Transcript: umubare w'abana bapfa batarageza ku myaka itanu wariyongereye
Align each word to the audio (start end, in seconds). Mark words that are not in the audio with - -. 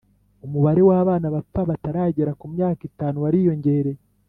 umubare 0.45 0.81
w'abana 0.89 1.27
bapfa 1.35 1.61
batarageza 1.69 2.31
ku 2.39 2.45
myaka 2.53 2.81
itanu 2.89 3.17
wariyongereye 3.23 4.01